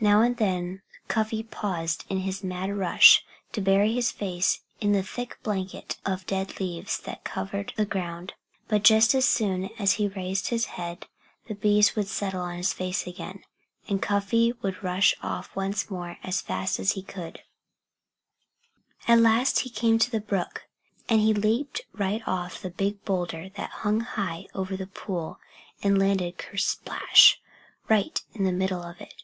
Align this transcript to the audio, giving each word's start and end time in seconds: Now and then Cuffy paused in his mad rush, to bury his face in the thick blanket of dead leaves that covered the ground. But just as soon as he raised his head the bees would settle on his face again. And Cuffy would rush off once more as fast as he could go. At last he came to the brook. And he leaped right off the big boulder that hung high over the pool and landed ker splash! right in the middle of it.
Now 0.00 0.22
and 0.22 0.36
then 0.38 0.82
Cuffy 1.06 1.44
paused 1.44 2.04
in 2.08 2.18
his 2.18 2.42
mad 2.42 2.68
rush, 2.76 3.24
to 3.52 3.60
bury 3.60 3.92
his 3.94 4.10
face 4.10 4.60
in 4.80 4.90
the 4.90 5.04
thick 5.04 5.38
blanket 5.44 5.98
of 6.04 6.26
dead 6.26 6.58
leaves 6.58 6.98
that 6.98 7.22
covered 7.22 7.72
the 7.76 7.84
ground. 7.86 8.34
But 8.66 8.82
just 8.82 9.14
as 9.14 9.24
soon 9.24 9.70
as 9.78 9.92
he 9.92 10.08
raised 10.08 10.48
his 10.48 10.64
head 10.64 11.06
the 11.46 11.54
bees 11.54 11.94
would 11.94 12.08
settle 12.08 12.40
on 12.42 12.56
his 12.56 12.72
face 12.72 13.06
again. 13.06 13.44
And 13.88 14.02
Cuffy 14.02 14.52
would 14.62 14.82
rush 14.82 15.14
off 15.22 15.54
once 15.54 15.88
more 15.88 16.18
as 16.24 16.40
fast 16.40 16.80
as 16.80 16.92
he 16.92 17.02
could 17.02 17.36
go. 17.36 17.42
At 19.14 19.20
last 19.20 19.60
he 19.60 19.70
came 19.70 20.00
to 20.00 20.10
the 20.10 20.20
brook. 20.20 20.64
And 21.08 21.20
he 21.20 21.32
leaped 21.32 21.82
right 21.92 22.26
off 22.26 22.60
the 22.60 22.68
big 22.70 23.04
boulder 23.04 23.48
that 23.50 23.70
hung 23.70 24.00
high 24.00 24.48
over 24.54 24.76
the 24.76 24.88
pool 24.88 25.38
and 25.84 25.98
landed 26.00 26.36
ker 26.36 26.56
splash! 26.56 27.40
right 27.88 28.20
in 28.34 28.42
the 28.42 28.50
middle 28.52 28.82
of 28.82 29.00
it. 29.00 29.22